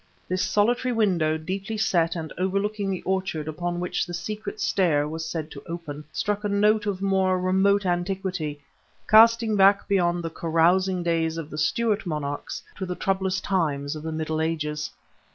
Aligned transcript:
This 0.27 0.41
solitary 0.41 0.91
window 0.91 1.37
deeply 1.37 1.77
set 1.77 2.15
and 2.15 2.33
overlooking 2.35 2.89
the 2.89 3.03
orchard 3.03 3.47
upon 3.47 3.79
which 3.79 4.03
the 4.07 4.15
secret 4.15 4.59
stair 4.59 5.07
was 5.07 5.23
said 5.23 5.51
to 5.51 5.61
open, 5.67 6.05
struck 6.11 6.43
a 6.43 6.49
note 6.49 6.87
of 6.87 7.03
more 7.03 7.39
remote 7.39 7.85
antiquity, 7.85 8.59
casting 9.07 9.55
back 9.55 9.87
beyond 9.87 10.23
the 10.23 10.31
carousing 10.31 11.03
days 11.03 11.37
of 11.37 11.51
the 11.51 11.57
Stuart 11.59 12.07
monarchs 12.07 12.63
to 12.77 12.87
the 12.87 12.95
troublous 12.95 13.39
time 13.39 13.85
of 13.93 14.01
the 14.01 14.11
Middle 14.11 14.41
Ages. 14.41 14.89